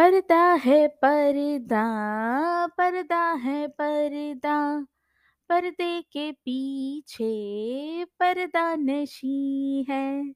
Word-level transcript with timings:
पर्दा 0.00 0.36
है 0.54 0.86
पर्दा 0.98 1.82
पर्दा 2.78 3.20
है 3.34 3.66
पर्दा। 3.70 4.56
पर्दे 5.50 6.00
के 6.12 6.30
पीछे 6.34 8.04
पर्दा 8.20 8.74
नशी 8.76 9.84
है। 9.90 10.34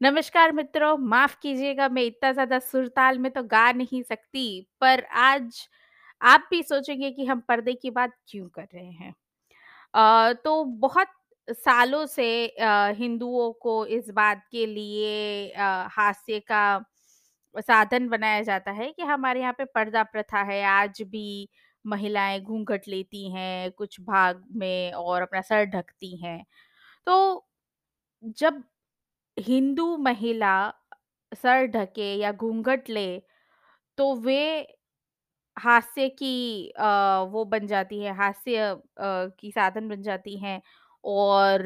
नमस्कार 0.00 0.52
मित्रों 0.52 0.96
माफ़ 1.00 1.36
कीजिएगा 1.42 1.88
मैं 1.88 2.02
इतना 2.02 2.32
ज़्यादा 2.32 2.58
सुरताल 2.58 3.18
में 3.18 3.30
तो 3.32 3.42
गा 3.44 3.70
नहीं 3.72 4.02
सकती 4.02 4.44
पर 4.80 5.04
आज 5.18 5.60
आप 6.20 6.46
भी 6.50 6.62
सोचेंगे 6.62 7.10
कि 7.10 7.24
हम 7.24 7.40
पर्दे 7.48 7.72
की 7.74 7.90
बात 7.90 8.12
क्यों 8.28 8.48
कर 8.48 8.66
रहे 8.74 8.84
हैं। 8.84 9.12
अ, 9.94 10.32
तो 10.34 10.64
बहुत 10.64 11.08
सालों 11.48 12.04
से 12.06 12.26
हिंदुओं 12.98 13.52
को 13.62 13.84
इस 13.88 14.10
बात 14.10 14.42
के 14.52 14.66
लिए 14.66 15.52
हास्य 15.90 16.40
का 16.42 16.64
साधन 17.58 18.08
बनाया 18.08 18.42
जाता 18.42 18.70
है 18.72 18.90
कि 18.92 19.02
हमारे 19.04 19.40
यहाँ 19.40 19.52
पे 19.54 19.64
पर्दा 19.66 20.02
प्रथा 20.04 20.42
है 20.44 20.62
आज 20.68 21.02
भी 21.06 21.48
महिलाएँ 21.84 22.40
घूंघट 22.42 22.88
लेती 22.88 23.30
हैं 23.32 23.70
कुछ 23.72 24.00
भाग 24.02 24.44
में 24.56 24.92
और 24.94 25.22
अपना 25.22 25.40
सर 25.42 25.64
ढकती 25.68 26.16
हैं। 26.18 26.42
तो 27.06 27.46
जब 28.34 28.62
हिंदू 29.36 29.96
महिला 29.98 30.54
सर 31.32 31.66
ढके 31.68 32.14
या 32.16 32.32
घूंघट 32.34 32.90
ले 32.90 33.08
तो 33.98 34.14
वे 34.18 34.40
हास्य 35.56 36.08
की 36.12 36.68
अ, 36.70 36.84
वो 37.24 37.44
बन 37.46 37.66
जाती 37.66 38.00
है 38.00 38.14
हास्य 38.16 38.56
अ, 38.58 38.78
की 39.40 39.50
साधन 39.52 39.88
बन 39.88 40.02
जाती 40.02 40.36
हैं 40.38 40.60
और 41.04 41.62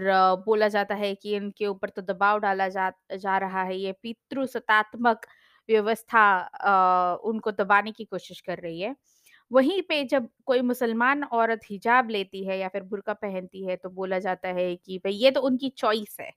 बोला 0.47 0.69
जाता 0.69 0.95
है 0.97 1.14
कि 1.16 1.34
इनके 1.36 1.66
ऊपर 1.66 1.89
तो 1.91 2.02
दबाव 2.05 2.39
डाला 2.41 2.69
जा 2.70 2.91
जा 3.16 3.36
रहा 3.39 3.62
है 3.64 3.77
ये 3.78 3.92
पितृ 3.95 4.16
पितृसत्तात्मक 4.30 5.27
व्यवस्था 5.68 7.16
उनको 7.24 7.50
दबाने 7.52 7.92
की 7.92 8.04
कोशिश 8.06 8.40
कर 8.42 8.58
रही 8.60 8.80
है। 8.80 8.94
वहीं 9.50 9.80
पे 9.84 10.02
जब 10.06 10.28
कोई 10.47 10.60
मुसलमान 10.62 11.25
औरत 11.27 11.60
हिजाब 11.70 12.10
लेती 12.10 12.44
है 12.47 12.58
या 12.58 12.69
फिर 12.69 12.83
बुरका 12.84 13.12
पहनती 13.14 13.66
है 13.66 13.77
तो 13.78 13.91
बोला 13.91 14.19
जाता 14.20 14.48
है 14.50 14.75
कि 14.77 14.98
भाई 15.00 15.12
ये 15.14 15.30
तो 15.33 15.41
उनकी 15.42 15.69
चॉइस 15.78 16.16
है। 16.20 16.30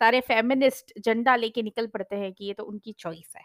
सारे 0.00 0.20
फेमिनिस्ट 0.22 0.92
झंडा 1.00 1.36
लेके 1.36 1.62
निकल 1.62 1.86
पड़ते 1.88 2.16
हैं 2.16 2.32
कि 2.34 2.44
ये 2.46 2.54
तो 2.54 2.64
उनकी 2.64 2.92
चॉइस 2.94 3.32
है। 3.36 3.42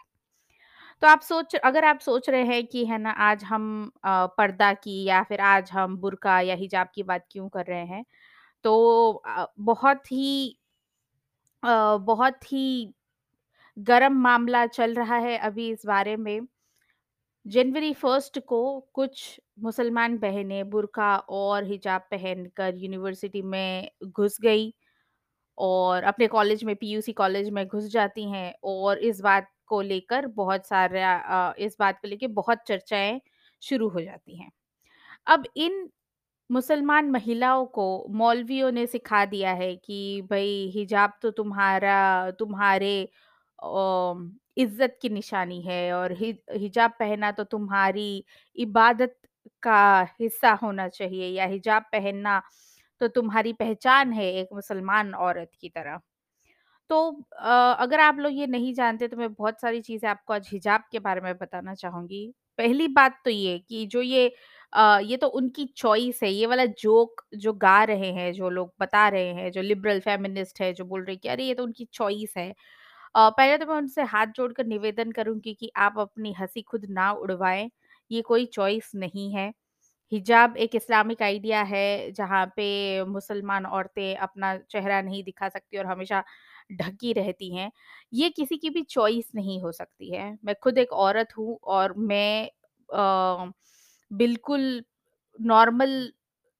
तो 1.02 1.08
आप 1.08 1.20
सोच, 1.22 1.54
अगर 1.56 1.84
आप 1.84 2.00
सोच 2.00 2.28
रहे 2.30 2.44
हैं 2.46 2.66
कि, 2.66 2.84
है 2.86 2.98
ना, 2.98 3.10
आज 3.12 3.44
हम 3.44 3.92
पर्दा 4.04 4.72
की 4.74 5.02
या 5.04 5.22
फिर 5.24 5.40
आज 5.42 5.70
हम 5.72 5.96
बुरका 5.98 6.40
या 6.42 6.54
हिजाब 6.56 6.88
की 6.94 7.02
बात 7.04 7.26
क्यों 7.32 7.48
कर 7.50 7.66
रहे 7.66 7.84
हैं 7.86 8.04
तो 8.64 9.22
बहुत 9.60 10.12
ही 10.12 10.56
बहुत 11.62 12.44
ही 12.44 12.94
गरम 13.76 14.12
मामला 14.22 14.64
चल 14.68 14.94
रहा 14.94 15.16
है 15.18 15.36
अभी 15.40 15.68
इस 15.70 15.84
बारे 15.86 16.16
में 16.16 16.40
जनवरी 17.46 17.92
फ़र्स्ट 17.94 18.38
को 18.40 18.58
कुछ 18.94 19.40
मुसलमान 19.60 20.16
बहनें 20.18 20.68
बुर्का 20.70 21.16
और 21.30 21.64
हिजाब 21.64 22.00
पहनकर 22.10 22.74
यूनिवर्सिटी 22.76 23.42
में 23.44 23.88
घुस 24.06 24.38
गई 24.42 24.72
और 25.58 26.04
अपने 26.04 26.26
कॉलेज 26.28 26.64
में, 26.64 26.74
पीयूसी 26.76 27.12
कॉलेज 27.14 27.50
में 27.50 27.66
घुस 27.66 27.84
जाती 27.86 28.30
हैं 28.30 28.54
और 28.64 28.98
इस 29.00 29.20
बात 29.22 29.48
को 29.68 29.80
लेकर 29.82 30.26
बहुत 30.34 30.66
सारा 30.66 31.54
इस 31.58 31.76
बात 31.80 32.00
को 32.00 32.08
लेकर 32.08 32.28
बहुत 32.32 32.62
चर्चाएँ 32.68 33.20
शुरू 33.62 33.88
हो 33.88 34.00
जाती 34.02 34.38
हैं। 34.38 34.50
अब 35.26 35.44
इन 35.56 35.88
मुसलमान 36.50 37.10
महिलाओं 37.10 37.66
को 37.68 37.86
मौलवियों 38.12 38.72
ने 38.72 38.86
सिखा 38.86 39.24
दिया 39.26 39.52
है 39.54 39.74
कि, 39.76 40.22
भाई, 40.24 40.70
हिजाब 40.74 41.12
तो 41.22 41.30
तुम्हारा, 41.32 42.30
तुम्हारे 42.32 43.08
इज़्ज़त 44.56 44.98
की 45.02 45.08
निशानी 45.10 45.60
है 45.62 45.92
और 45.94 46.12
हिजाब 46.12 46.90
पहनना 46.98 47.30
तो 47.32 47.44
तुम्हारी 47.46 48.24
इबादत 48.58 49.16
का 49.62 49.78
हिस्सा 50.20 50.52
होना 50.62 50.88
चाहिए 50.90 51.28
या 51.28 51.46
हिजाब 51.46 51.82
पहनना 51.92 52.40
तो 53.00 53.08
तुम्हारी 53.10 53.52
पहचान 53.54 54.12
है 54.12 54.32
एक 54.34 54.48
मुसलमान 54.54 55.14
औरत 55.16 55.50
की 55.60 55.68
तरह। 55.70 56.00
तो 56.90 57.00
अगर 57.76 58.00
आप 58.00 58.18
लोग 58.18 58.32
ये 58.34 58.46
नहीं 58.48 58.72
जानते 58.74 59.08
तो 59.08 59.16
मैं 59.16 59.32
बहुत 59.34 59.60
सारी 59.60 59.80
चीज़ें 59.82 60.08
आपको 60.10 60.34
आज 60.34 60.48
हिजाब 60.52 60.82
के 60.92 60.98
बारे 61.00 61.20
में 61.20 61.34
बताना 61.38 61.74
चाहूँगी। 61.76 62.26
पहली 62.58 62.88
बात 62.90 63.20
तो 63.24 63.30
ये 63.30 63.58
कि 63.60 63.86
जो 63.88 64.02
ये 64.02 64.26
ये 65.04 65.16
तो 65.18 65.26
उनकी 65.30 65.64
चॉइस 65.76 66.20
है, 66.22 66.30
ये 66.32 66.46
वाला 66.46 66.64
जोक 66.66 67.22
जो 67.36 67.52
गा 67.54 67.82
रहे 67.84 68.12
हैं, 68.12 68.32
जो 68.34 68.50
लोग 68.50 68.72
बता 68.80 69.08
रहे 69.08 69.34
हैं, 69.34 69.50
जो 69.52 69.62
लिबरल 69.62 70.00
फेमिनिस्ट 70.02 70.60
है, 70.60 70.72
जो 70.74 70.84
बोल 70.86 71.02
रहे 71.02 71.12
हैं 71.12 71.20
कि 71.20 71.28
अरे 71.28 71.44
ये 71.44 71.54
तो 71.54 71.64
उनकी 71.64 71.84
चॉइस 71.92 72.34
है। 72.38 72.52
पहले 73.14 73.56
तो 73.58 73.66
मैं 73.66 73.76
उनसे 73.76 74.02
हाथ 74.04 74.26
जोड़कर 74.28 74.66
निवेदन 74.66 75.12
करूँगी 75.12 75.54
कि 75.54 75.70
आप 75.78 75.98
अपनी 75.98 76.32
हँसी 76.34 76.62
खुद 76.64 76.86
ना 76.90 77.10
उड़वाएँ 77.14 77.70
ये 78.10 78.22
कोई 78.22 78.46
चॉइस 78.48 78.90
नहीं 78.96 79.30
है। 79.34 79.52
हिजाब 80.12 80.56
एक 80.58 80.74
इस्लामिक 80.74 81.22
आइडिया 81.22 81.62
है 81.64 82.12
जहाँ 82.12 82.46
पे 82.56 83.04
मुसलमान 83.06 83.66
औरतें 83.68 84.16
अपना 84.18 84.56
चेहरा 84.70 85.00
नहीं 85.02 85.22
दिखा 85.24 85.48
सकती 85.48 85.78
और 85.78 85.86
हमेशा 85.86 86.22
ढकी 86.74 87.12
रहती 87.12 87.54
हैं। 87.56 87.70
ये 88.12 88.30
किसी 88.30 88.56
की 88.58 88.70
भी 88.70 88.82
चॉइस 88.84 89.30
नहीं 89.34 89.60
हो 89.62 89.72
सकती 89.72 90.12
है। 90.12 90.30
मैं 90.44 90.54
खुद 90.62 90.78
एक 90.78 90.92
औरत 90.94 91.36
हूँ 91.38 91.58
और 91.66 91.94
मैं 91.98 92.46
अ, 92.88 93.52
बिल्कुल 94.10 94.82
नॉर्मल 95.38 96.12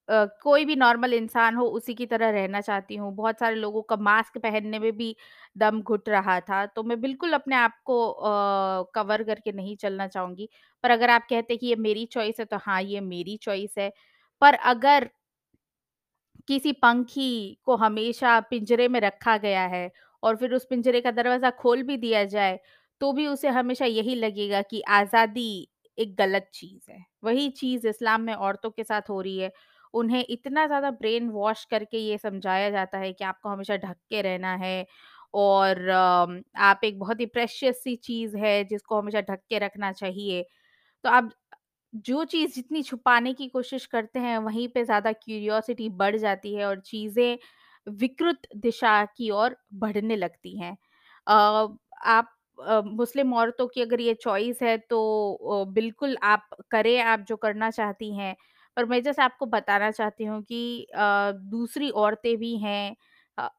कोई 0.09 0.65
भी 0.65 0.75
नॉर्मल 0.75 1.13
इंसान 1.13 1.55
हो 1.55 1.65
उसी 1.69 1.93
की 1.95 2.05
तरह 2.05 2.29
रहना 2.31 2.61
चाहती 2.61 2.95
हूँ। 2.95 3.13
बहुत 3.15 3.39
सारे 3.39 3.55
लोगों 3.55 3.81
का 3.83 3.95
मास्क 3.99 4.37
पहनने 4.39 4.79
में 4.79 4.91
भी 4.97 5.15
दम 5.57 5.81
घुट 5.81 6.09
रहा 6.09 6.39
था, 6.41 6.65
तो 6.65 6.83
मैं 6.83 6.99
बिल्कुल 7.01 7.33
अपने 7.33 7.55
आप 7.57 7.79
को 7.85 7.97
कवर 8.95 9.23
करके 9.23 9.51
नहीं 9.53 9.75
चलना 9.77 10.07
चाहूँगी। 10.07 10.49
पर 10.83 10.91
अगर 10.91 11.09
आप 11.11 11.25
कहते 11.29 11.53
हैं 11.53 11.59
कि 11.59 11.67
ये 11.67 11.75
मेरी 11.77 12.05
चॉइस 12.07 12.39
है, 12.39 12.45
तो 12.45 12.57
हाँ, 12.57 12.81
ये 12.83 12.99
मेरी 13.01 13.37
चॉइस 13.39 13.75
है। 13.77 13.91
पर 14.41 14.53
अगर 14.65 15.09
किसी 16.47 16.71
पंखी 16.73 17.57
को 17.65 17.75
हमेशा 17.77 18.39
पिंजरे 18.41 18.87
में 18.87 18.99
रखा 19.01 19.37
गया 19.37 19.65
है 19.67 19.89
और 20.23 20.35
फिर 20.35 20.53
उस 20.53 20.65
पिंजरे 20.65 21.01
का 21.01 21.11
दरवाज़ा 21.11 21.49
खोल 21.53 21.83
भी 21.83 21.97
दिया 21.97 22.23
जाए, 22.25 22.59
तो 23.01 23.11
भी 23.13 23.27
उसे 23.27 23.47
हमेशा 23.49 23.85
यही 23.85 24.15
लगेगा 24.15 24.61
कि 24.63 24.81
आज़ादी 24.89 25.67
एक 25.97 26.15
गलत 26.15 26.49
चीज़ 26.53 26.91
है। 26.91 27.03
वही 27.23 27.49
चीज़ 27.51 27.87
इस्लाम 27.87 28.21
में 28.21 28.33
औरतों 28.33 28.69
के 28.71 28.83
साथ 28.83 29.09
हो 29.09 29.19
रही 29.21 29.37
है। 29.39 29.51
उन्हें 29.95 30.23
इतना 30.27 30.65
ज़्यादा 30.67 30.91
ब्रेन 30.93 31.29
वॉश 31.31 31.63
करके 31.67 31.97
ये 31.99 32.17
समझाया 32.19 32.69
जाता 32.71 32.97
है 32.99 33.11
कि 33.13 33.23
आपको 33.25 33.49
हमेशा 33.49 33.77
ढक 33.77 33.95
के 34.09 34.21
रहना 34.23 34.55
है 34.57 34.85
और 35.35 35.89
आप 35.91 36.81
एक 36.85 36.99
बहुत 36.99 37.19
ही 37.19 37.25
प्रेशियस 37.27 37.83
सी 37.83 37.95
चीज़ 38.03 38.37
है 38.37 38.63
जिसको 38.65 38.99
हमेशा 38.99 39.21
ढक 39.23 39.39
के 39.49 39.59
रखना 39.59 39.91
चाहिए। 39.93 40.43
तो 41.03 41.09
आप 41.11 41.31
जो 42.03 42.23
चीज़ 42.25 42.55
जितनी 42.55 42.83
छुपाने 42.83 43.33
की 43.35 43.47
कोशिश 43.49 43.85
करते 43.87 44.19
हैं, 44.19 44.37
वहीं 44.39 44.67
पे 44.69 44.83
ज़्यादा 44.85 45.11
क्यूरियोसिटी 45.13 45.89
बढ़ 45.95 46.17
जाती 46.17 46.53
है 46.55 46.65
और 46.65 46.79
चीज़ें 46.81 47.37
विकृत 47.87 48.47
दिशा 48.57 49.03
की 49.07 49.29
ओर 49.33 49.57
बढ़ने 49.75 50.15
लगती 50.17 50.57
हैं। 50.59 50.77
आप 52.07 52.31
मुस्लिम 52.87 53.33
औरतों 53.35 53.67
की 53.69 53.81
अगर 53.81 54.01
ये 54.01 54.13
चॉइस 54.17 54.61
है 54.63 54.77
तो 54.85 55.65
बिल्कुल 55.73 56.17
आप 56.25 56.47
करें 56.71 56.99
आप 57.03 57.25
जो 57.29 57.35
करना 57.37 57.69
चाहती 57.71 58.13
हैं। 58.17 58.35
पर 58.77 58.85
मैं 58.85 59.01
जैसे 59.03 59.21
आपको 59.21 59.45
बताना 59.47 59.91
चाहती 59.91 60.23
हूँ 60.25 60.41
कि 60.43 60.83
अ, 60.85 61.31
दूसरी 61.33 61.89
औरतें 61.97 62.35
भी 62.37 62.55
हैं 62.59 62.95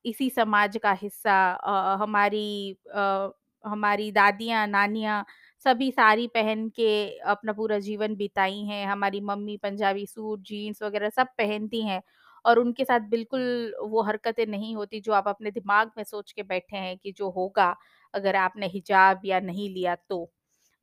इसी 0.04 0.28
समाज 0.30 0.76
का 0.78 0.92
हिस्सा 0.94 1.36
अ, 1.52 1.96
हमारी 1.96 2.72
अ, 2.94 3.30
हमारी 3.64 4.10
दादियाँ, 4.12 4.66
नानियाँ 4.66 5.24
सभी 5.66 5.90
साड़ी 5.90 6.26
पहन 6.28 6.68
के 6.70 6.88
अपना 7.26 7.52
पूरा 7.52 7.78
जीवन 7.78 8.14
बिताई 8.16 8.60
हैं। 8.64 8.86
हमारी 8.86 9.20
मम्मी 9.22 9.56
पंजाबी 9.56 10.06
सूट, 10.06 10.40
जीन्स 10.42 10.82
वगैरह 10.82 11.08
सब 11.10 11.26
पहनती 11.38 11.82
हैं 11.82 12.00
और 12.44 12.58
उनके 12.58 12.84
साथ 12.84 13.00
बिल्कुल 13.10 13.74
वो 13.84 14.02
हरकतें 14.02 14.46
नहीं 14.46 14.74
होती 14.76 15.00
जो 15.00 15.12
आप 15.12 15.28
अपने 15.28 15.50
दिमाग 15.50 15.90
में 15.96 16.04
सोच 16.04 16.32
के 16.32 16.42
बैठे 16.44 16.76
हैं 16.76 16.96
कि 16.98 17.12
जो 17.12 17.30
होगा 17.30 17.74
अगर 18.14 18.36
आपने 18.36 18.66
हिजाब 18.68 19.20
या 19.24 19.40
नहीं 19.42 19.68
लिया 19.70 19.94
तो। 20.08 20.28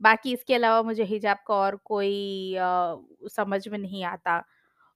बाकी 0.03 0.33
इसके 0.33 0.55
अलावा 0.55 0.81
मुझे 0.83 1.03
हिजाब 1.05 1.37
का 1.47 1.53
और 1.55 1.75
कोई 1.85 2.55
अ, 2.55 2.97
समझ 3.31 3.67
में 3.67 3.77
नहीं 3.79 4.03
आता 4.05 4.43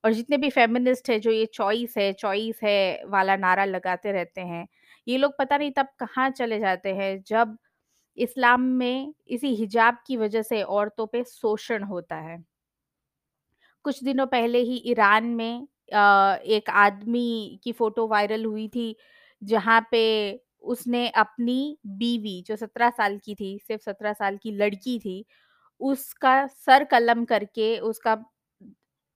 और 0.03 0.13
जितने 0.13 0.37
भी 0.37 0.49
फेमिनिस्ट 0.51 1.09
हैं 1.09 1.19
जो 1.21 1.31
ये 1.31 1.45
चॉइस 1.53 1.93
है, 1.97 2.11
चॉइस 2.13 2.59
है 2.63 3.03
वाला 3.07 3.35
नारा 3.37 3.65
लगाते 3.65 4.11
रहते 4.13 4.41
हैं, 4.43 4.67
ये 5.07 5.17
लोग 5.17 5.33
पता 5.39 5.57
नहीं 5.57 5.71
तब 5.73 5.87
कहाँ 5.99 6.29
चले 6.31 6.59
जाते 6.59 6.93
हैं 6.95 7.17
जब 7.27 7.57
इस्लाम 8.17 8.61
में 8.75 9.13
इसी 9.29 9.55
हिजाब 9.55 9.97
की 10.07 10.17
वजह 10.17 10.41
से 10.43 10.61
औरतों 10.63 11.07
पे 11.07 11.23
शोषण 11.25 11.83
होता 11.85 12.15
है। 12.21 12.43
कुछ 13.85 14.03
दिनों 14.03 14.25
पहले 14.27 14.59
ही 14.61 14.75
ईरान 14.87 15.25
में 15.33 15.67
अ, 15.93 16.35
एक 16.45 16.69
आदमी 16.71 17.59
की 17.63 17.71
फ़ोटो 17.73 18.07
वायरल 18.07 18.43
हुई 18.45 18.67
थी, 18.67 18.95
जहाँ 19.41 19.79
पे 19.91 20.01
उसने 20.67 21.07
अपनी 21.17 21.57
बीवी 21.97 22.41
जो 22.47 22.55
17 22.57 22.89
साल 22.91 23.17
की 23.19 23.35
थी, 23.35 23.57
सिर्फ़ 23.59 23.83
17 23.83 24.13
साल 24.13 24.37
की 24.37 24.51
लड़की 24.53 24.97
थी, 24.99 25.25
उसका 25.81 26.45
सर 26.47 26.83
कलम 26.87 27.25
करके 27.27 27.77
उसका 27.81 28.15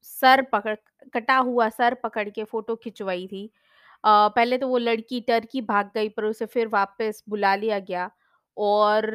सर 0.06 0.42
पकड़ 0.45 0.75
कटा 1.13 1.38
हुआ 1.39 1.68
सर 1.71 1.94
पकड़ 1.95 2.30
के 2.30 2.44
फ़ोटो 2.45 2.75
खिंचवाई 2.75 3.27
थी। 3.27 3.45
अ, 4.03 4.27
पहले 4.30 4.57
तो 4.57 4.68
वो 4.68 4.77
लड़की 4.80 5.19
टर्की 5.24 5.62
भाग 5.63 5.92
गई 5.95 6.09
पर 6.12 6.25
उसे 6.25 6.45
फिर 6.48 6.68
वापस 6.69 7.24
बुला 7.30 7.56
लिया 7.56 7.80
गया 7.81 8.09
और 8.57 9.12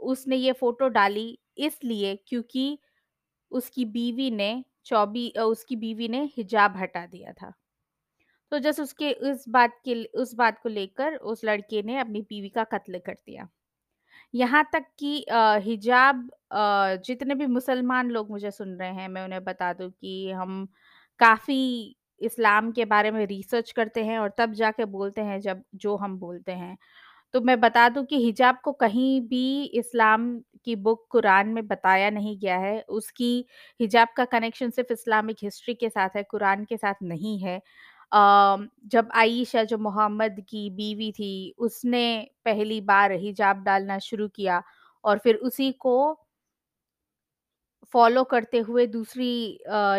उसने 0.00 0.36
ये 0.36 0.52
फ़ोटो 0.54 0.88
डाली 0.90 1.28
इसलिए 1.60 2.14
क्योंकि 2.28 2.78
उसकी 3.52 3.84
बीवी 3.90 4.30
ने 4.32 4.52
चौबी 4.86 5.28
उसकी 5.42 5.76
बीवी 5.78 6.08
ने 6.08 6.24
हिजाब 6.36 6.76
हटा 6.76 7.06
दिया 7.06 7.32
था। 7.34 7.52
तो 8.52 8.58
जस्ट 8.60 8.80
उसके 8.80 9.12
उस 9.24 9.44
बात 9.50 9.80
के 9.84 10.02
उस 10.16 10.34
बात 10.36 10.58
को 10.62 10.68
लेकर 10.70 11.16
उस 11.24 11.44
लड़के 11.44 11.82
ने 11.84 11.98
अपनी 12.00 12.20
बीवी 12.22 12.48
का 12.50 12.64
कत्ल 12.66 12.98
कर 13.06 13.14
दिया। 13.16 13.48
यहाँ 14.34 14.64
तक 14.74 14.84
कि 15.00 15.24
हिजाब 15.64 16.28
जितने 17.06 17.34
भी 17.34 17.46
मुसलमान 17.48 18.10
लोग 18.10 18.30
मुझे 18.30 18.50
सुन 18.50 18.76
रहे 18.76 18.90
हैं, 18.92 19.08
मैं 19.08 19.24
उन्हें 19.24 19.44
बता 19.44 19.72
दूँ 19.74 19.90
कि 19.92 20.30
हम 20.32 20.68
काफ़ी 21.20 21.96
इस्लाम 22.20 22.70
के 22.72 22.84
बारे 22.86 23.10
में 23.10 23.24
रिसर्च 23.26 23.70
करते 23.72 24.04
हैं 24.04 24.18
और 24.20 24.32
तब 24.38 24.52
जाके 24.54 24.84
बोलते 24.86 25.20
हैं 25.22 25.40
जब 25.40 25.62
जो 25.76 25.96
हम 25.98 26.18
बोलते 26.18 26.52
हैं। 26.52 26.76
तो 27.34 27.40
मैं 27.42 27.60
बता 27.60 27.88
दूँ 27.90 28.04
कि 28.06 28.16
हिजाब 28.18 28.58
को 28.64 28.72
कहीं 28.74 29.20
भी 29.28 29.64
इस्लाम 29.78 30.28
की 30.64 30.76
बुक 30.78 31.06
कुरान 31.10 31.48
में 31.50 31.66
बताया 31.68 32.10
नहीं 32.10 32.38
गया 32.40 32.58
है। 32.60 32.80
उसकी 32.90 33.46
हिजाब 33.80 34.08
का 34.16 34.24
कनेक्शन 34.26 34.70
सिर्फ़ 34.72 34.92
इस्लामिक 34.92 35.36
हिस्ट्री 35.42 35.74
के 35.76 35.88
साथ 35.90 36.16
है, 36.16 36.22
कुरान 36.24 36.64
के 36.66 36.76
साथ 36.78 36.94
नहीं 37.04 37.38
है। 37.40 37.60
जब 38.12 39.08
आयशा 39.16 39.64
जो 39.64 39.78
मोहम्मद 39.80 40.40
की 40.48 40.68
बीवी 40.72 41.10
थी, 41.12 41.54
उसने 41.58 42.04
पहली 42.44 42.80
बार 42.82 43.12
हिजाब 43.14 43.62
डालना 43.64 43.98
शुरू 44.00 44.28
किया 44.30 44.62
और 45.04 45.18
फिर 45.18 45.36
उसी 45.42 45.70
को 45.80 45.96
फ़ॉलो 47.94 48.22
करते 48.24 48.58
हुए 48.60 48.86
दूसरी 48.88 49.30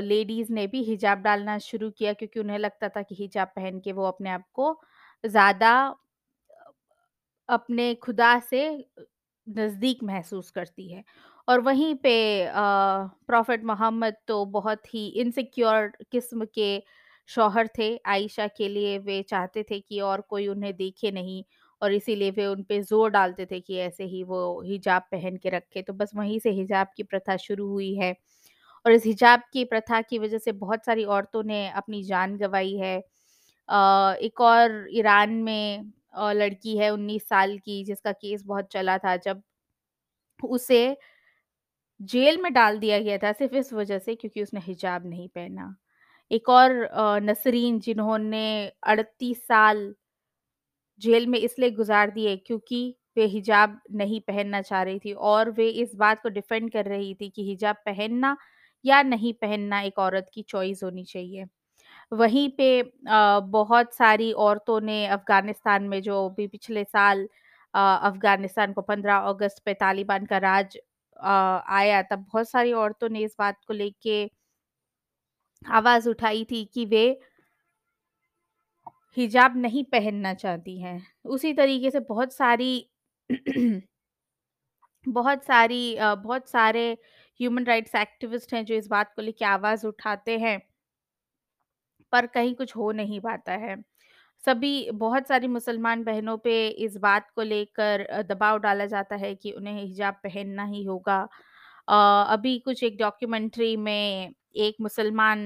लेडीज़ 0.03 0.51
ने 0.53 0.65
भी 0.67 0.83
हिजाब 0.83 1.21
डालना 1.21 1.57
शुरू 1.61 1.89
किया 1.91 2.13
क्योंकि 2.13 2.39
उन्हें 2.39 2.57
लगता 2.59 2.89
था 2.89 3.01
कि 3.01 3.15
हिजाब 3.15 3.47
पहन 3.55 3.79
के 3.79 3.91
वो 3.93 4.05
अपने 4.05 4.29
आप 4.29 4.43
को 4.53 4.79
ज़्यादा 5.23 5.71
अपने 7.49 7.93
खुदा 7.95 8.37
से 8.41 8.63
नज़दीक 9.47 10.03
महसूस 10.03 10.49
करती 10.51 10.91
है। 10.91 11.03
और 11.47 11.59
वहीं 11.61 11.93
पे 11.97 12.13
प्रॉफ़ेट 13.27 13.63
मोहम्मद 13.65 14.15
तो 14.27 14.43
बहुत 14.47 14.93
ही 14.93 15.07
इनसिक्योर 15.21 15.91
किस्म 16.11 16.45
के 16.55 16.77
शौहर 17.31 17.67
थे। 17.77 17.95
आयशा 18.07 18.47
के 18.49 18.67
लिए 18.69 18.97
वे 18.99 19.21
चाहते 19.25 19.63
थे 19.63 19.79
कि 19.81 19.99
और 20.01 20.21
कोई 20.29 20.47
उन्हें 20.47 20.75
देखे 20.75 21.11
नहीं 21.11 21.43
और 21.81 21.93
इसीलिए 21.93 22.31
वे 22.31 22.45
उन 22.47 22.63
पे 22.63 22.81
ज़ोर 22.83 23.09
डालते 23.11 23.45
थे 23.45 23.59
कि 23.61 23.77
ऐसे 23.79 24.03
ही 24.05 24.23
वो 24.25 24.41
हिजाब 24.63 25.03
पहन 25.11 25.37
के 25.37 25.49
रखें। 25.49 25.83
तो 25.83 25.93
बस 25.93 26.11
वहीं 26.15 26.39
से 26.39 26.51
हिजाब 26.53 26.87
की 26.97 27.03
प्रथा 27.05 27.37
शुरू 27.39 27.67
हुई 27.69 27.93
है 27.95 28.13
और 28.85 28.91
इस 28.93 29.05
हिजाब 29.05 29.43
की 29.53 29.63
प्रथा 29.65 30.01
की 30.03 30.19
वज़ह 30.19 30.37
से 30.39 30.51
बहुत 30.57 30.85
सारी 30.85 31.03
औरतों 31.11 31.43
ने 31.45 31.67
अपनी 31.73 32.03
जान 32.05 32.37
गँवाई 32.37 32.75
है। 32.77 32.97
अ, 33.69 34.15
एक 34.21 34.41
और 34.43 34.87
ईरान 34.93 35.33
में 35.43 35.91
लड़की 36.33 36.77
है 36.77 36.89
19 36.91 37.27
साल 37.29 37.57
की 37.59 37.83
जिसका 37.85 38.11
केस 38.13 38.43
बहुत 38.45 38.69
चला 38.71 38.97
था 38.99 39.15
जब 39.19 39.41
उसे 40.39 40.81
जेल 41.99 42.37
में 42.37 42.51
डाल 42.53 42.77
दिया 42.79 42.99
गया 42.99 43.17
था 43.17 43.31
सिर्फ़ 43.33 43.55
इस 43.55 43.71
वज़ह 43.73 43.99
से 43.99 44.15
क्योंकि 44.15 44.43
उसने 44.43 44.59
हिजाब 44.61 45.05
नहीं 45.07 45.27
पहना। 45.29 45.75
एक 46.31 46.49
और 46.49 46.71
नसरीन 47.23 47.79
जिन्होंने 47.79 48.43
38 48.87 49.45
साल 49.47 49.93
जेल 51.01 51.25
में 51.27 51.37
इसलिए 51.39 51.71
गुज़ार 51.71 52.09
दिए 52.11 52.35
क्योंकि 52.37 52.79
वे 53.17 53.25
हिजाब 53.27 53.79
नहीं 53.93 54.19
पहनना 54.21 54.61
चाह 54.61 54.81
रही 54.83 54.99
थी 54.99 55.13
और 55.29 55.49
वे 55.51 55.67
इस 55.83 55.95
बात 55.95 56.21
को 56.23 56.29
डिफेंड 56.29 56.71
कर 56.71 56.85
रही 56.85 57.13
थी 57.15 57.29
कि 57.29 57.43
हिजाब 57.49 57.75
पहनना 57.85 58.35
या 58.85 59.01
नहीं 59.03 59.33
पहनना 59.41 59.81
एक 59.81 59.99
औरत 59.99 60.29
की 60.33 60.41
चॉइस 60.49 60.83
होनी 60.83 61.03
चाहिए। 61.05 61.45
वहीं 62.13 62.49
पे 62.57 62.67
बहुत 63.07 63.93
सारी 63.95 64.31
औरतों 64.41 64.79
ने 64.81 65.05
अफ़गानिस्तान 65.09 65.83
में 65.85 66.01
जो 66.03 66.29
भी 66.37 66.47
पिछले 66.47 66.83
साल 66.85 67.27
अफ़गानिस्तान 67.73 68.73
को 68.73 68.81
15 68.83 69.17
अगस्त 69.29 69.61
पे 69.65 69.73
तालिबान 69.75 70.25
का 70.25 70.37
राज 70.39 70.77
आया 71.17 72.01
तब 72.03 72.19
बहुत 72.23 72.49
सारी 72.49 72.73
औरतों 72.75 73.09
ने 73.09 73.19
इस 73.21 73.35
बात 73.39 73.57
को 73.67 73.73
लेके 73.73 74.23
आवाज़ 75.65 76.09
उठाई 76.09 76.43
थी 76.45 76.63
कि 76.65 76.85
वे 76.85 77.05
हिजाब 79.17 79.55
नहीं 79.57 79.83
पहनना 79.85 80.33
चाहती 80.35 80.79
हैं। 80.81 81.01
उसी 81.27 81.53
तरीके 81.53 81.91
से 81.91 81.99
बहुत 82.05 82.33
सारी 82.33 82.71
बहुत 85.07 85.43
सारी 85.45 85.95
बहुत 86.17 86.49
सारे 86.49 86.83
ह्यूमन 87.39 87.63
राइट्स 87.65 87.95
एक्टिविस्ट 87.95 88.53
हैं 88.53 88.63
जो 88.65 88.75
इस 88.75 88.87
बात 88.87 89.13
को 89.15 89.21
लेकर 89.21 89.45
आवाज़ 89.47 89.85
उठाते 89.87 90.37
हैं। 90.39 90.61
पर 92.13 92.25
कहीं 92.27 92.53
कुछ 92.55 92.75
हो 92.75 92.91
नहीं 92.91 93.19
पाता 93.21 93.51
है। 93.57 93.75
सभी, 94.43 94.91
बहुत 94.93 95.27
सारी 95.27 95.47
मुसलमान 95.47 96.03
बहनों 96.03 96.37
पे 96.39 96.67
इस 96.79 96.97
बात 96.99 97.29
को 97.35 97.41
लेकर 97.43 98.05
दबाव 98.23 98.57
डाला 98.59 98.85
जाता 98.87 99.15
है 99.17 99.33
कि 99.35 99.51
उन्हें 99.53 99.81
हिजाब 99.81 100.15
पहनना 100.23 100.65
ही 100.65 100.83
होगा। 100.85 101.27
अभी 101.87 102.57
कुछ 102.59 102.83
एक 102.83 102.97
डॉक्यूमेंट्री 102.97 103.75
में 103.77 104.33
एक 104.57 104.75
मुसलमान 104.81 105.45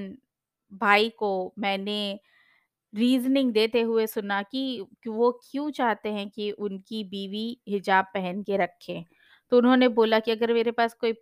भाई 0.72 1.10
को 1.12 1.30
मैंने 1.60 1.98
रीज़निंग 2.94 3.52
देते 3.54 3.82
हुए 3.82 4.06
सुना 4.08 4.42
कि 4.44 4.62
वो 5.08 5.32
क्यों 5.52 5.70
चाहते 5.72 6.10
हैं 6.10 6.30
कि 6.30 6.52
उनकी 6.52 7.04
बीवी 7.06 7.48
हिजाब 7.70 8.06
पहन 8.14 8.42
के 8.44 8.58
रखे। 8.58 9.04
तो 9.52 9.58
उन्होंने 9.58 9.88
बोला 9.92 10.20
कि 10.20 10.32
अगर 10.32 10.54
मेरे 10.54 10.72
पास 10.72 10.94
कोई 10.96 11.14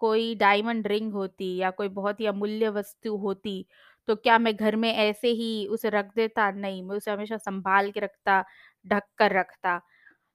कोई 0.00 0.34
डायमंड 0.36 0.86
रिंग 0.86 1.12
होती 1.12 1.56
या 1.56 1.70
कोई 1.72 1.88
बहुत 1.90 2.20
ही 2.20 2.26
अमूल्य 2.26 2.68
वस्तु 2.70 3.16
होती, 3.18 3.66
तो 4.08 4.16
क्या 4.16 4.38
मैं 4.38 4.54
घर 4.56 4.76
में 4.76 4.92
ऐसे 4.94 5.28
ही 5.30 5.66
उसे 5.68 5.90
रख 5.90 6.14
देता? 6.16 6.50
नहीं, 6.50 6.82
मैं 6.82 6.96
उसे 6.96 7.10
हमेशा 7.10 7.36
सँभाल 7.38 7.90
के 7.92 8.00
रखता, 8.00 8.44
ढक 8.86 9.02
कर 9.18 9.32
रखता। 9.32 9.80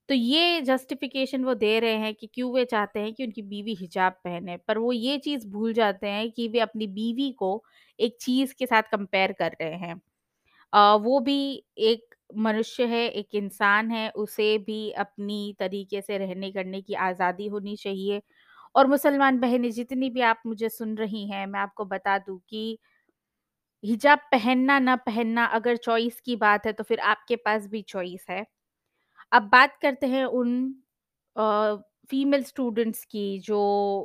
तो 0.10 0.14
ये 0.16 0.62
जस्टिफ़िकेशन 0.62 1.44
वो 1.46 1.54
दे 1.56 1.80
रहे 1.80 1.96
हैं 1.98 2.14
कि 2.16 2.28
क्यों 2.28 2.52
वे 2.54 2.64
चाहते 2.66 3.00
हैं 3.00 3.14
कि 3.14 3.24
उनकी 3.24 3.42
बीवी 3.44 3.74
हिजाब 3.76 4.14
पहने, 4.24 4.58
पर 4.60 4.78
वो 4.78 4.92
ये 4.92 5.18
चीज़ 5.20 5.48
भूल 5.48 5.74
जाते 5.74 6.08
हैं 6.08 6.30
कि 6.32 6.48
वे 6.48 6.60
अपनी 6.60 6.88
बीवी 6.90 7.32
को 7.36 7.52
एक 8.00 8.18
चीज़ 8.22 8.54
के 8.60 8.66
साथ 8.66 8.84
कंपेयर 8.92 9.32
कर 9.34 9.56
रहे 9.62 9.76
हैं। 9.78 9.96
अ, 10.74 10.96
वो 10.98 11.20
भी 11.22 11.38
एक 11.80 12.16
मनुष्य 12.38 12.86
है, 12.88 13.08
एक 13.10 13.36
इंसान 13.36 13.92
है, 13.92 14.10
उसे 14.12 14.58
भी 14.60 14.92
अपनी 15.00 15.56
तरीके 15.60 16.02
से 16.02 16.18
रहने 16.18 16.52
करने 16.52 16.82
की 16.82 16.94
आज़ादी 17.04 17.48
होनी 17.50 17.76
चाहिए। 17.78 18.22
और 18.76 18.88
मुसलमान 18.88 19.40
बहनें 19.40 19.72
जितनी 19.72 20.10
भी 20.10 20.22
आप 20.24 20.42
मुझे 20.48 20.70
सुन 20.70 20.96
रही 20.98 21.28
हैं, 21.30 21.46
मैं 21.48 21.60
आपको 21.60 21.86
बता 21.88 22.18
दूँ 22.20 22.40
कि 22.50 22.78
हिजाब 23.84 24.20
पहनना 24.32 24.78
ना 24.80 24.96
पहनना 25.02 25.46
अगर 25.54 25.78
चॉइस 25.80 26.20
की 26.22 26.36
बात 26.38 26.66
है, 26.66 26.74
तो 26.74 26.84
फिर 26.84 27.00
आपके 27.08 27.36
पास 27.40 27.68
भी 27.68 27.82
चॉइस 27.88 28.26
है। 28.30 28.46
अब 29.34 29.50
बात 29.52 29.78
करते 29.82 30.08
हैं 30.08 30.24
उन 30.36 30.54
फीमेल 32.12 32.44
स्टूडेंट्स 32.44 33.04
की 33.08 33.24
जो 33.42 33.58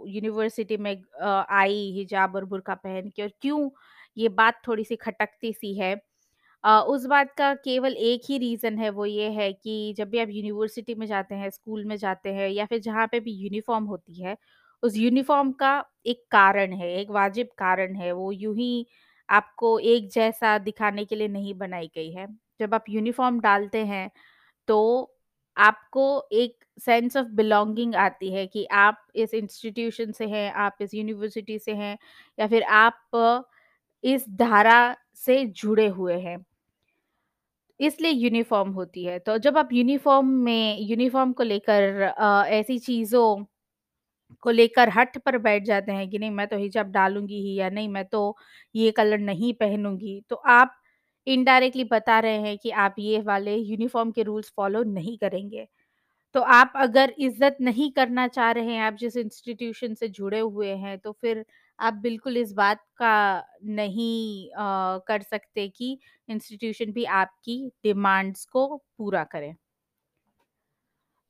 यूनिवर्सिटी 0.09 0.77
में 0.79 0.95
आई 1.53 1.81
हिजाब 1.93 2.35
और 2.37 2.45
बुर्का 2.47 2.75
पहन 2.77 3.09
के 3.11 3.23
और 3.23 3.31
क्यों 3.43 3.69
ये 4.17 4.29
बात 4.35 4.61
थोड़ी-सी 4.69 4.97
खटकती-सी 4.99 5.75
है। 5.77 5.95
अ, 6.65 6.81
उस 6.89 7.07
बात 7.07 7.33
का 7.33 7.55
केवल 7.57 7.95
एक 8.05 8.23
ही 8.29 8.39
रीज़न 8.39 8.79
है 8.79 8.91
वो 8.93 9.07
ये 9.07 9.31
है 9.33 9.53
कि 9.55 9.95
जब 9.99 10.11
भी 10.11 10.19
आप 10.19 10.29
यूनिवर्सिटी 10.31 10.95
में 10.97 11.07
जाते 11.07 11.35
हैं, 11.35 11.51
स्कूल 11.51 11.85
में 11.85 11.97
जाते 11.99 12.35
हैं 12.35 12.49
या 12.51 12.67
फिर 12.67 12.81
जहाँ 12.83 13.07
पे 13.09 13.21
भी 13.21 13.33
यूनिफ़ॉर्म 13.35 13.85
होती 13.87 14.23
है, 14.23 14.37
उस 14.83 14.97
यूनिफ़ॉर्म 14.97 15.53
का 15.57 15.75
एक 16.07 16.25
कारण 16.33 16.73
है, 16.75 16.93
एक 16.95 17.11
वाजिब 17.13 17.49
कारण 17.59 17.97
है। 17.97 18.13
वो 18.15 18.31
यूँ 18.35 18.57
ही 18.57 18.87
आपको 19.29 19.79
एक 19.81 20.11
जैसा 20.13 20.59
दिखाने 20.61 21.05
के 21.05 21.17
लिए 21.17 21.29
नहीं 21.31 21.55
बनाई 21.57 21.91
गई 21.97 22.11
है। 22.13 22.27
जब 22.61 22.75
आप 22.75 22.85
यूनिफ़ॉर्म 22.91 23.41
डालते 23.43 23.85
हैं 23.87 24.11
तो 24.69 24.79
आपको 25.59 26.05
एक 26.35 26.65
सेंस 26.81 27.17
ऑफ़ 27.17 27.27
बिलोंगिंग 27.35 27.95
आती 27.99 28.33
है 28.33 28.47
कि 28.49 28.65
आप 28.75 29.07
इस 29.17 29.35
इंस्टीट्यूशन 29.35 30.13
से 30.13 30.27
हैं, 30.29 30.53
आप 30.55 30.77
इस 30.83 30.95
यूनिवर्सिटी 30.95 31.59
से 31.61 31.75
हैं 31.75 31.97
या 32.39 32.47
फिर 32.49 32.63
आप 32.77 33.45
इस 34.05 34.25
धारा 34.37 34.81
से 35.17 35.45
जुड़े 35.47 35.87
हुए 35.91 36.19
हैं। 36.21 36.39
इसलिए 37.81 38.11
यूनिफ़ॉर्म 38.13 38.71
होती 38.73 39.05
है। 39.05 39.19
तो 39.21 39.37
जब 39.39 39.59
आप 39.59 39.69
यूनिफ़ॉर्म 39.73 40.27
में 40.45 40.79
यूनिफ़ॉर्म 40.81 41.33
को 41.35 41.43
लेकर 41.45 42.13
ऐसी 42.51 42.79
चीज़ों 42.81 43.37
को 44.43 44.51
लेकर 44.51 44.89
हट 44.91 45.19
पर 45.21 45.39
बैठ 45.41 45.65
जाते 45.65 45.93
हैं 45.93 46.09
कि 46.11 46.19
नहीं 46.19 46.31
मैं 46.33 46.47
तो 46.49 46.57
हिजाब 46.59 46.91
डालूँगी 46.93 47.41
ही 47.43 47.55
या 47.55 47.69
नहीं 47.71 47.89
मैं 47.91 48.05
तो 48.07 48.37
ये 48.75 48.91
कलर 48.93 49.19
नहीं 49.21 49.53
पहनूँगी। 49.57 50.21
तो 50.31 50.37
आप 50.37 50.78
इनडायरेक्टली 51.29 51.85
बता 51.87 52.19
रहे 52.21 52.39
हैं 52.43 52.57
कि 52.59 52.71
आप 52.83 52.95
ये 52.99 53.21
वाले 53.23 53.55
यूनिफ़ॉर्म 53.57 54.11
के 54.13 54.23
रूल्स 54.25 54.53
फ़ॉलो 54.57 54.83
नहीं 54.91 55.17
करेंगे। 55.19 55.67
तो 56.35 56.41
आप 56.53 56.73
अगर 56.77 57.15
इज़्ज़त 57.21 57.57
नहीं 57.61 57.91
करना 57.93 58.27
चाह 58.29 58.51
रहे 58.53 58.65
हैं, 58.67 58.81
आप 58.83 58.95
जिस 58.97 59.17
इंस्टीट्यूशन 59.17 59.95
से 59.95 60.09
जुड़े 60.11 60.39
हुए 60.41 60.71
हैं, 60.77 60.99
तो 60.99 61.13
फिर 61.13 61.45
आप 61.79 61.95
बिल्कुल 62.03 62.37
इस 62.37 62.53
बात 62.55 62.83
का 62.99 63.15
नहीं 63.67 64.49
अ, 64.51 64.99
कर 65.09 65.23
सकते 65.23 65.69
कि 65.71 65.99
इंस्टीट्यूशन 66.29 66.93
भी 66.93 67.05
आपकी 67.17 67.59
डिमांड्स 67.85 68.45
को 68.49 68.67
पूरा 68.99 69.25
करें 69.27 69.55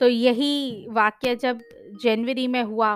तो 0.01 0.09
यही 0.09 0.87
वाक्य 0.91 1.35
जब 1.37 1.61
जनवरी 2.03 2.47
में 2.49 2.63
हुआ 2.63 2.95